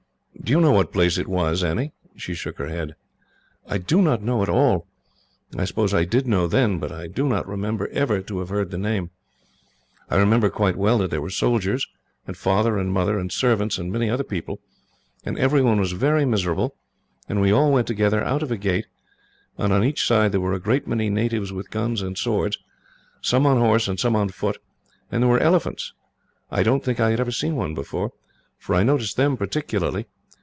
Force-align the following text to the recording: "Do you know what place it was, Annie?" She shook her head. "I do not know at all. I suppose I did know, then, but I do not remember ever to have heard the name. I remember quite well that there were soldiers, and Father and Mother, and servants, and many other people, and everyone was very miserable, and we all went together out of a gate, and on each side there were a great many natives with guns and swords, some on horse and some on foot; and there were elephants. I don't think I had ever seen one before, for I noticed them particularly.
"Do 0.43 0.51
you 0.53 0.59
know 0.59 0.71
what 0.71 0.91
place 0.91 1.17
it 1.19 1.27
was, 1.27 1.63
Annie?" 1.63 1.93
She 2.15 2.33
shook 2.33 2.57
her 2.57 2.67
head. 2.67 2.95
"I 3.67 3.77
do 3.77 4.01
not 4.01 4.23
know 4.23 4.41
at 4.41 4.49
all. 4.49 4.87
I 5.55 5.65
suppose 5.65 5.93
I 5.93 6.03
did 6.03 6.25
know, 6.27 6.47
then, 6.47 6.79
but 6.79 6.91
I 6.91 7.05
do 7.07 7.27
not 7.29 7.47
remember 7.47 7.87
ever 7.89 8.21
to 8.23 8.39
have 8.39 8.49
heard 8.49 8.71
the 8.71 8.77
name. 8.79 9.11
I 10.09 10.15
remember 10.15 10.49
quite 10.49 10.77
well 10.77 10.97
that 10.97 11.11
there 11.11 11.21
were 11.21 11.29
soldiers, 11.29 11.87
and 12.25 12.35
Father 12.35 12.79
and 12.79 12.91
Mother, 12.91 13.19
and 13.19 13.31
servants, 13.31 13.77
and 13.77 13.91
many 13.91 14.09
other 14.09 14.23
people, 14.23 14.59
and 15.23 15.37
everyone 15.37 15.79
was 15.79 15.91
very 15.91 16.25
miserable, 16.25 16.75
and 17.29 17.39
we 17.39 17.51
all 17.53 17.71
went 17.71 17.85
together 17.87 18.23
out 18.23 18.41
of 18.41 18.51
a 18.51 18.57
gate, 18.57 18.87
and 19.59 19.71
on 19.71 19.83
each 19.83 20.05
side 20.07 20.31
there 20.31 20.41
were 20.41 20.53
a 20.53 20.59
great 20.59 20.87
many 20.87 21.09
natives 21.11 21.53
with 21.53 21.69
guns 21.71 22.01
and 22.01 22.17
swords, 22.17 22.57
some 23.21 23.45
on 23.45 23.57
horse 23.57 23.87
and 23.87 23.99
some 23.99 24.15
on 24.15 24.27
foot; 24.29 24.57
and 25.11 25.21
there 25.21 25.29
were 25.29 25.39
elephants. 25.39 25.93
I 26.49 26.63
don't 26.63 26.83
think 26.83 26.99
I 26.99 27.11
had 27.11 27.19
ever 27.19 27.31
seen 27.31 27.55
one 27.55 27.75
before, 27.75 28.11
for 28.57 28.73
I 28.73 28.83
noticed 28.83 29.17
them 29.17 29.37
particularly. 29.37 30.07